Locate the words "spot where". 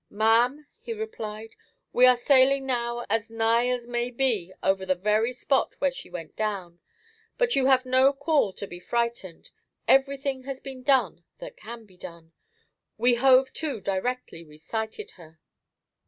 5.31-5.91